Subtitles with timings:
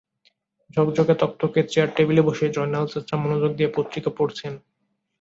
[0.69, 4.53] ঝকঝকে তকতকে চেয়ার টেবিলে বসে জয়নাল চাচা মনোযোগ দিয়ে পত্রিকা পড়ছেন।